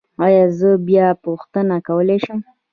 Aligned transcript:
ایا 0.25 0.43
زه 0.59 0.69
بیا 0.87 1.07
پوښتنه 1.25 1.75
کولی 1.87 2.17
شم؟ 2.23 2.39